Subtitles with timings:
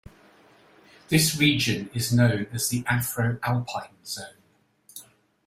[1.09, 4.33] This region is known as the Afro-alpine zone.